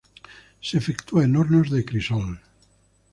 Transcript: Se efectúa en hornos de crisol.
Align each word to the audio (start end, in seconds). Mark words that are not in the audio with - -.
Se 0.61 0.79
efectúa 0.79 1.25
en 1.25 1.35
hornos 1.37 1.69
de 1.69 1.85
crisol. 1.85 2.27